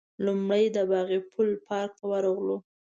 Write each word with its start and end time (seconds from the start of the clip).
لومړی 0.25 0.63
د 0.75 0.77
باغ 0.89 1.09
پل 1.31 1.49
پارک 1.65 1.91
ته 1.97 2.03
ورغلو. 2.11 2.57